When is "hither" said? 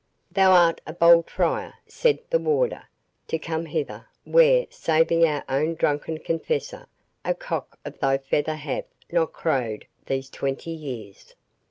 3.67-4.07